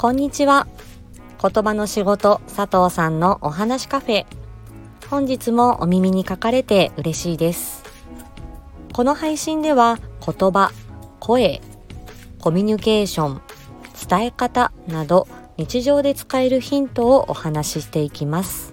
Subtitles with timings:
[0.00, 0.66] こんにちは。
[1.42, 4.24] 言葉の仕事佐藤さんのお話カフェ。
[5.10, 7.84] 本日もお耳に書かれて嬉しいです。
[8.94, 10.72] この配信では言葉
[11.18, 11.60] 声
[12.40, 13.42] コミュニケーション
[14.08, 15.28] 伝え方など
[15.58, 18.72] 日常で使えるヒントをお話ししていきます。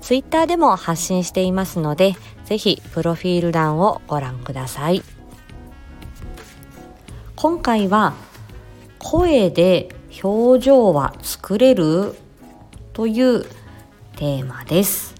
[0.00, 5.00] ツイッターでも発信していますのでぜひプロフィール欄をご覧ください。
[7.36, 8.14] 今回は
[8.98, 12.14] 声で表情は作れる？
[12.92, 13.44] という
[14.16, 15.14] テーマです、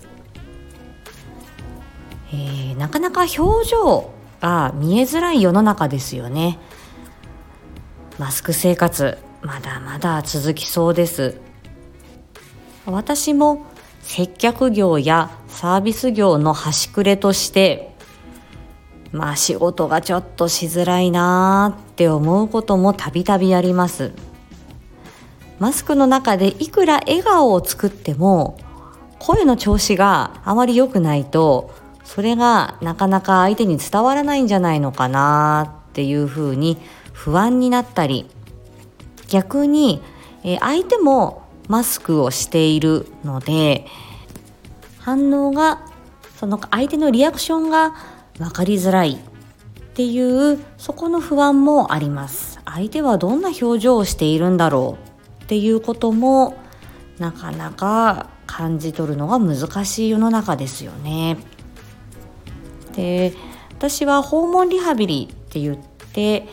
[2.32, 6.58] えー、なかなか表情が見えづらい世の中ですよね。
[8.18, 11.40] マスク生活まだまだ続きそうです。
[12.84, 13.64] 私も
[14.02, 17.94] 接客業やサービス業の端くれとして
[19.12, 24.12] まあ仕事がちょっとしづらいなーって思うこともたびたびあります。
[25.58, 28.58] マスクの中でいくら笑顔を作っても
[29.18, 36.78] 声の調子があまり良くないとそれがなかなか相手に伝わらないんじゃないのかなっていうふうに
[37.12, 38.30] 不安になったり
[39.28, 40.00] 逆に、
[40.42, 43.84] え相手もマスクをしているので
[45.00, 45.86] 反応が
[46.38, 47.94] その相手のリアクションが
[48.38, 49.18] 分かりづらいっ
[49.94, 52.58] ていうそこの不安もあります。
[52.64, 55.07] 相手はどんな表情をしているんだろう
[55.48, 56.58] っていうことも
[57.18, 61.38] なかなか感じ取るのが難しい世の中ですよね。
[62.94, 63.32] で
[63.70, 65.76] 私は訪問リハビリって言っ
[66.12, 66.46] て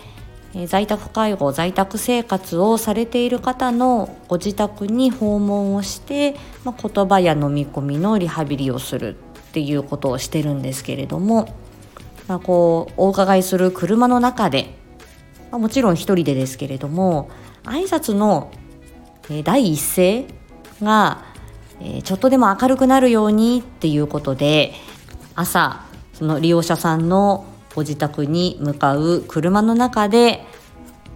[0.67, 9.17] 在宅介護在宅生活をされている方のご自宅に訪問をして、まあ、言葉や飲み込みのリハビリをする
[9.49, 11.53] っていうことをしてるんですけれども、
[12.29, 14.73] まあ、こうお伺いする車の中で、
[15.51, 17.29] まあ、もちろん一人でですけれども
[17.65, 18.51] 挨拶の
[19.43, 20.25] 第一声
[20.81, 21.23] が、
[21.81, 24.73] えちょっとでも明るくなるようにっていうことで
[25.35, 25.83] 朝
[26.13, 27.45] その利用者さんの
[27.75, 30.45] ご自宅に向かう車の中で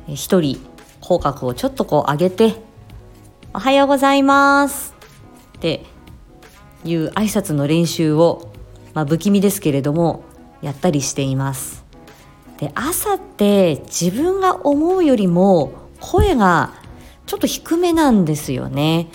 [0.08, 0.60] 一人
[1.00, 2.62] 口角をちょっとこう上げて
[3.56, 4.94] 「おはようございます」
[5.58, 5.86] って
[6.84, 8.52] いう挨拶の練習を、
[8.94, 10.24] まあ、不気味ですけれども
[10.62, 11.86] やったりしています。
[12.58, 16.74] で朝って自分が思うよりも声が
[17.30, 19.08] ちょっと低めなんですよね。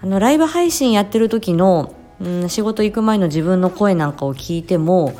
[0.00, 5.18] あのライブ配信やってる時の、うん、仕事行く前の自分の声なんかを聞いても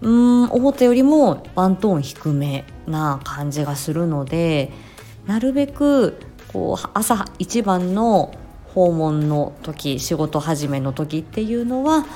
[0.00, 4.72] うん思ったよりもワントーン低めな感じがするので
[5.26, 6.16] なるべく
[6.54, 8.34] こう朝一番の
[8.74, 12.06] 訪問の時仕事始めの時っていうのは、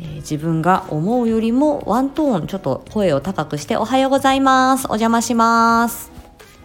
[0.00, 6.10] えー、自分が思うよりもワントーンちょっと声を高くして「おはようございますお邪魔します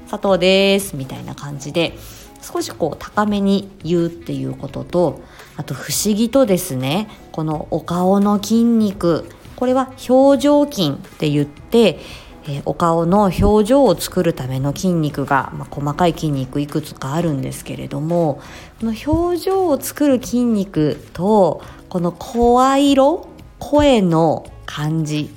[0.09, 1.93] 佐藤です」みたいな感じで
[2.41, 5.21] 少しこう高めに言うっていうことと
[5.57, 11.99] あと不思議とですねこのお顔の筋肉これは表情筋って言って、
[12.45, 18.41] えー、お顔の表情を作るための筋肉が、まあ、細かい筋肉いくつかあるんですけれども
[18.79, 23.27] この表情を作る筋肉とこの声色
[23.59, 25.29] 声の感じ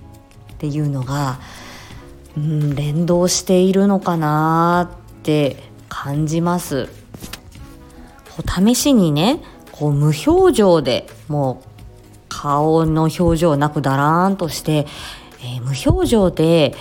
[0.53, 1.41] っていうのが、
[2.37, 5.72] うん、連動しているのかなって
[6.03, 6.89] 感じます
[8.67, 9.39] 試しにね
[9.71, 11.69] こう無表情でもう
[12.29, 14.89] 顔の表情なくだらーんとして、
[15.43, 16.75] えー、無表情で、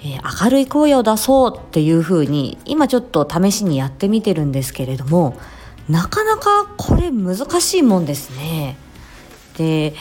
[0.00, 5.36] えー、明るい声を出そうっていう風に今ちょっと試しにやってみてるんですけれども
[5.90, 8.78] なかなかこれ難しいもんですね。
[9.58, 9.92] で、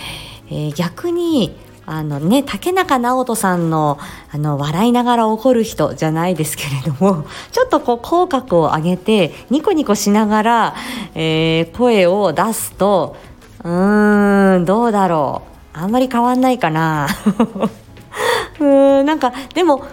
[0.48, 3.98] えー、逆にあのね、竹中直人さんの、
[4.32, 10.76] あの、笑いながら怒る人じゃないですけれども、 ちょっとこう、口角を上げて、ニコニコしながら、
[11.16, 13.16] えー、声を出すと、
[13.64, 15.42] うーん、どうだろ
[15.76, 15.78] う。
[15.80, 17.08] あんまり変わんないかな。
[18.60, 19.84] うーん、なんか、でも、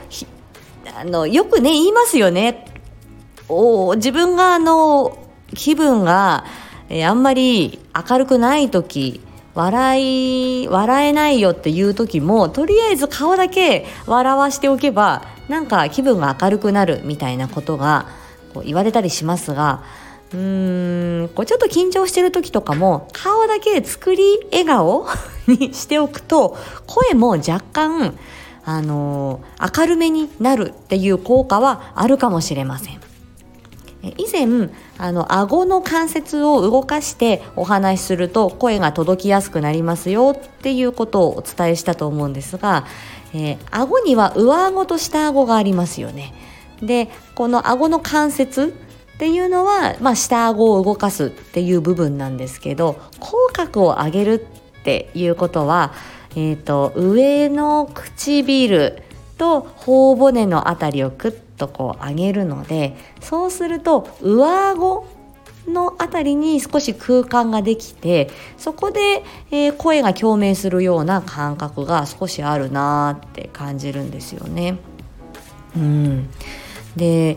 [1.00, 2.66] あの、よくね、言いますよね。
[3.48, 5.16] お自分が、あの、
[5.54, 6.44] 気分が、
[6.90, 9.22] えー、あんまり明るくない時
[9.58, 18.06] 笑い笑えないよっていう時もとりあえず顔だけ笑わしておけばなんか気分が明るくなるみたいなことが
[18.54, 19.82] こう言われたりしますが
[20.32, 24.22] うーんこうちょっと緊張してる時とかも顔だけ作り
[24.52, 25.08] 笑顔
[25.48, 26.56] にしておくと
[26.86, 28.16] 声も若干
[28.64, 33.00] あのー、明るめになるっていう効果はあるかもしれません。
[34.02, 42.84] 以前あの顎の関節を動かしてお話しすると声が届きやすくなりますよっていうことをお伝えしたと思うんですが、
[43.32, 46.34] えー、顎には上顎と下顎がありますよね。
[46.82, 48.74] でこの顎の関節
[49.14, 55.92] っていうのは、まあ、下顎を動かすっていう部分なんですけど口角を上げるっていうことは、
[56.36, 59.02] えーと、上の唇
[59.36, 65.06] と頬骨のあたりをクッとこう上げるのでそうすると上顎
[65.66, 74.78] のあたりに少し空間ができてそこで、えー、声が共鳴するような感覚が少しあるなって感じるんですよね。
[75.76, 76.30] うん、
[76.96, 77.36] で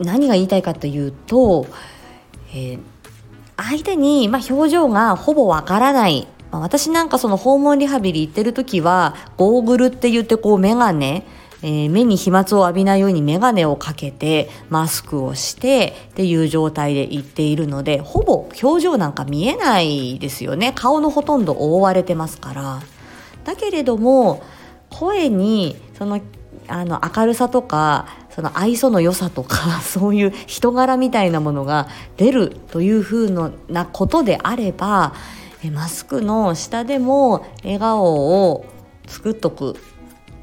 [0.00, 1.66] 何が言いたいかというと、
[2.54, 2.80] えー、
[3.56, 11.24] 相手に、まあ、表情がほぼわからないま私なんかその訪問リハビリ行ってる時はゴーグルって言ってこう眼鏡
[11.62, 20.72] えー、目に飛沫を浴びないように眼鏡をかけてマスクをしてっていう状態で行っているのでほぼ表情なんか見えないですよね。
[20.74, 22.80] 顔のほとんど覆われてますから。
[23.44, 24.42] だけれども
[24.90, 26.20] 声にその
[26.68, 35.12] あの明るさとかその愛想の良さとか そういう人柄みたいなものが出るというふうなことであれば
[35.72, 38.04] マスクの下でも笑顔
[38.50, 38.64] を
[39.06, 39.76] 作っとく。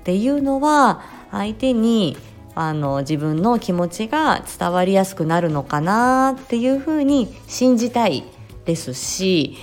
[0.10, 2.18] っていうのは相手に
[2.56, 8.24] あの自分の気持ちが伝わりやすくなるのかなっていうふうに信じたい
[8.66, 9.56] ですし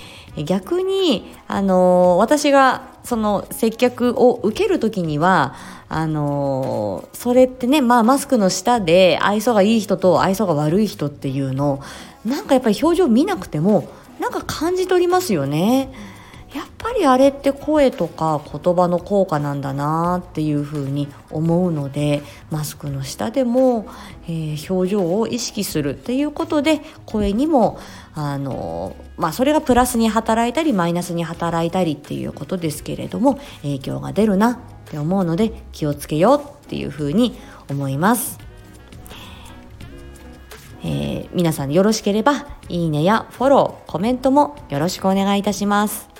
[0.44, 5.56] 逆にあの私がその接客を受ける時には
[5.88, 11.82] あのそれってね、まあ、マスクの下で愛想がいい人と愛想が悪い人っていうの
[12.24, 13.88] なんかやっぱり表情見なくても
[14.20, 15.92] なんか感じ取りますよね。
[16.54, 23.88] やっぱりあれって声とか言葉の効果なんだなっていうふうに思うのでマスクの下でも、
[24.26, 27.78] えー、表情を意識するっていうことで声にも
[28.14, 34.58] あのまあそれがプラスに働いたりマイナスに働いたりっていうことですけれども影響が出るなっ
[34.88, 37.36] て思うので気をつけようっていうふうに
[37.68, 38.38] 思います。
[40.84, 46.15] えー、皆さんよろしければいいねやフォローコメントもよろしくお願いいたします。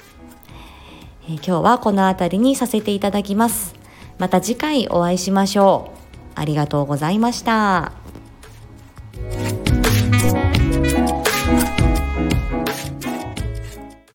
[1.29, 3.75] え今日はこの辺りにさせていただきます。
[4.19, 5.99] また次回お会いしましょう。
[6.37, 8.06] ありがとうございました。